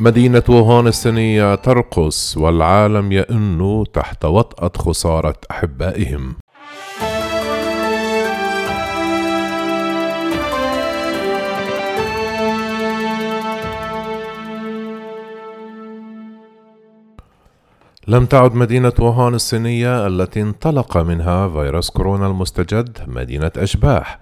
[0.00, 6.34] مدينة ووهان الصينية ترقص والعالم يئن تحت وطأة خسارة أحبائهم.
[18.08, 24.18] لم تعد مدينة ووهان الصينية التي انطلق منها فيروس كورونا المستجد مدينة أشباح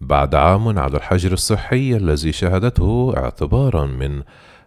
[0.00, 4.22] بعد عام على الحجر الصحي الذي شهدته اعتبارا من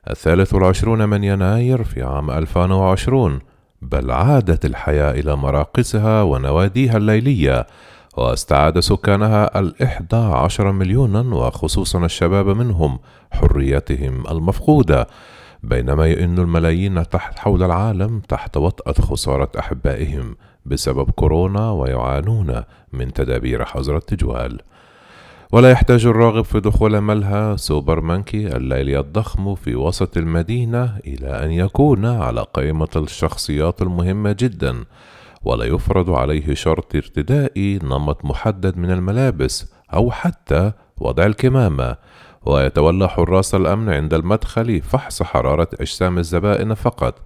[0.07, 3.39] الثالث والعشرون من يناير في عام 2020
[3.81, 7.67] بل عادت الحياة إلى مراقصها ونواديها الليلية
[8.17, 12.99] واستعاد سكانها الإحدى عشر مليونا وخصوصا الشباب منهم
[13.31, 15.07] حريتهم المفقودة
[15.63, 22.63] بينما يئن الملايين تحت حول العالم تحت وطأة خسارة أحبائهم بسبب كورونا ويعانون
[22.93, 24.61] من تدابير حظر التجوال.
[25.51, 31.51] ولا يحتاج الراغب في دخول ملهى Super Monkey الليلي الضخم في وسط المدينة إلى أن
[31.51, 34.83] يكون على قائمة الشخصيات المهمة جدا
[35.43, 41.95] ولا يفرض عليه شرط ارتداء نمط محدد من الملابس أو حتى وضع الكمامة.
[42.45, 47.21] ويتولى حراس الأمن عند المدخل فحص حرارة أجسام الزبائن فقط.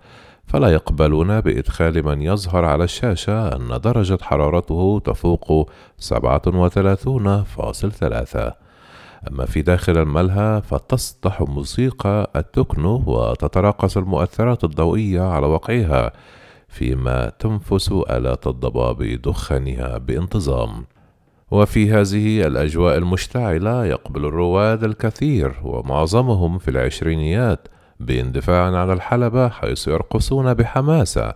[0.47, 5.69] فلا يقبلون بإدخال من يظهر على الشاشة أن درجة حرارته تفوق
[5.99, 8.53] 37.3
[9.31, 16.11] أما في داخل الملهى فتسطح موسيقى التكنو وتتراقص المؤثرات الضوئية على وقعها
[16.67, 20.85] فيما تنفس آلات الضباب دخانها بانتظام.
[21.51, 27.67] وفي هذه الأجواء المشتعلة يقبل الرواد الكثير ومعظمهم في العشرينيات
[27.99, 31.33] باندفاع على الحلبة حيث يرقصون بحماسة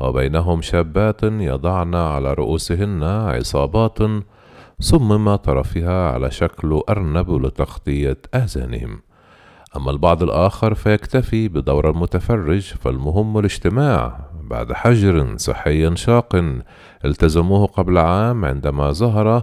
[0.00, 3.98] وبينهم شابات يضعن على رؤوسهن عصابات
[4.80, 9.00] صمم طرفها على شكل أرنب لتغطية آذانهم.
[9.76, 14.20] أما البعض الآخر فيكتفي بدور المتفرج فالمهم الاجتماع.
[14.42, 16.36] بعد حجر صحي شاق
[17.04, 19.42] التزموه قبل عام عندما ظهر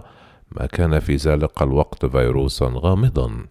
[0.52, 3.46] ما كان في ذلك الوقت فيروسا غامضا.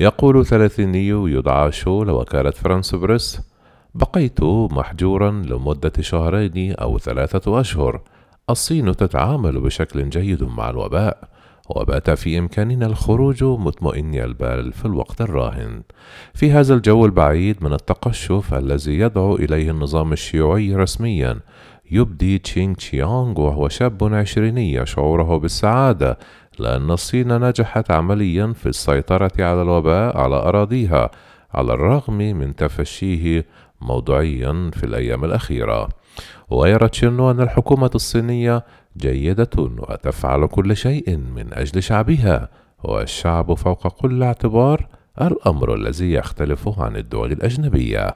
[0.00, 3.40] يقول ثلاثيني يدعى شو لوكالة فرانس بريس
[3.94, 8.00] بقيت محجورا لمدة شهرين أو ثلاثة أشهر.
[8.50, 11.28] الصين تتعامل بشكل جيد مع الوباء
[11.70, 15.82] وبات في إمكاننا الخروج مطمئني البال في الوقت الراهن.
[16.34, 21.40] في هذا الجو البعيد من التقشف الذي يدعو إليه النظام الشيوعي رسميا
[21.90, 26.18] يبدي تشينغ تشيانغ وهو شاب عشريني شعوره بالسعادة
[26.58, 31.10] لأن الصين نجحت عمليا في السيطرة على الوباء على أراضيها
[31.54, 33.46] على الرغم من تفشيه
[33.80, 35.88] موضوعيا في الأيام الأخيرة.
[36.50, 38.64] ويرى تشينو أن الحكومة الصينية
[38.96, 42.48] جيدة وتفعل كل شيء من أجل شعبها
[42.84, 44.86] والشعب فوق كل اعتبار
[45.20, 48.14] الأمر الذي يختلف عن الدول الأجنبية.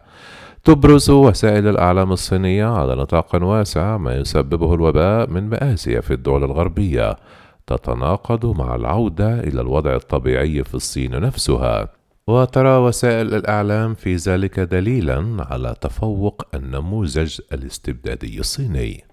[0.65, 7.17] تبرز وسائل الأعلام الصينية على نطاق واسع ما يسببه الوباء من مآسي في الدول الغربية.
[7.67, 11.89] تتناقض مع العودة إلى الوضع الطبيعي في الصين نفسها.
[12.27, 19.05] وترى وسائل الإعلام في ذلك دليلا على تفوق النموذج الاستبدادي الصيني.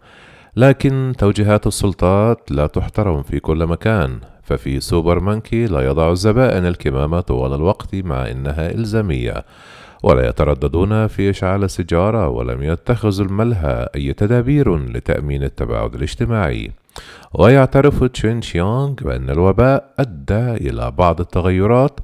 [0.56, 7.19] لكن توجيهات السلطات لا تحترم في كل مكان ففي Super Monkey لا يضع الزبائن الكمامة
[7.19, 9.45] طوال الوقت مع إنها إلزامية.
[10.03, 16.72] ولا يترددون في إشعال السيجارة ولم يتخذ الملهى أي تدابير لتأمين التباعد الاجتماعي.
[17.34, 22.00] ويعترف تشين شيانغ بأن الوباء أدى إلى بعض التغيرات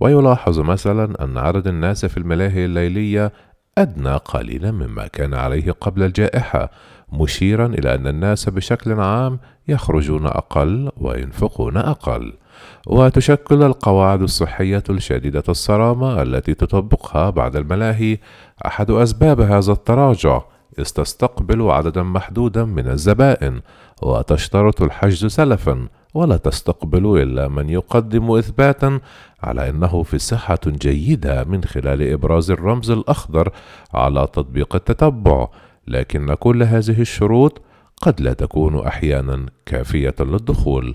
[0.00, 3.32] ويلاحظ مثلا أن عدد الناس في الملاهي الليلية
[3.78, 6.70] أدنى قليلا مما كان عليه قبل الجائحة
[7.12, 12.32] مشيرا إلى أن الناس بشكل عام يخرجون أقل وينفقون أقل.
[12.86, 18.18] وتشكل القواعد الصحية الشديدة الصرامة التي تطبقها بعض الملاهي
[18.66, 20.42] أحد أسباب هذا التراجع
[20.78, 23.60] إذ تستقبل عددا محدودا من الزبائن
[24.02, 29.00] وتشترط الحجز سلفا ولا تستقبل إلا من يقدم إثباتا
[29.42, 33.52] على أنه في صحة جيدة من خلال إبراز الرمز الأخضر
[33.94, 35.48] على تطبيق التتبع.
[35.88, 37.62] لكن كل هذه الشروط
[38.02, 40.94] قد لا تكون أحيانا كافية للدخول.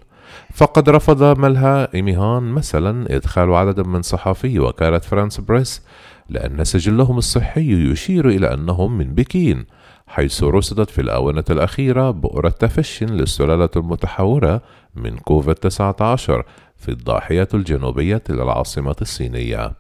[0.54, 5.82] فقد رفض ملها إيميهان مثلا إدخال عدد من صحفي وكالة فرانس بريس
[6.30, 9.66] لأن سجلهم الصحي يشير إلى أنهم من بكين
[10.08, 14.62] حيث رصدت في الآونة الأخيرة بؤرة تفشي للسلالة المتحورة
[14.96, 16.46] من كوفيد 19
[16.78, 19.72] في الضاحية الجنوبية للعاصمة الصينية.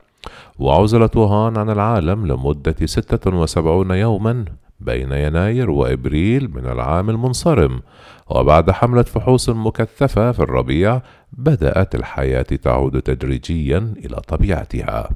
[0.60, 4.46] وعزلت ووهان عن العالم لمدة 76 يوما
[4.80, 7.82] بين يناير وإبريل من العام المنصرم
[8.28, 11.02] وبعد حملة فحوص مكثفة في الربيع
[11.34, 15.10] بدأت الحياة تعود تدريجيا إلى طبيعتها.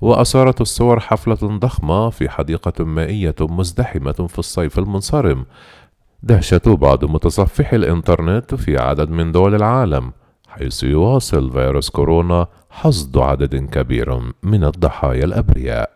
[0.00, 5.44] وأثارت الصور حفلة ضخمة في حديقة مائية مزدحمة في الصيف المنصرم.
[6.22, 10.12] دهشة بعض متصفحي الإنترنت في عدد من دول العالم
[10.48, 15.90] حيث يواصل فيروس كورونا حصد عدد كبير من الضحايا الأبرياء.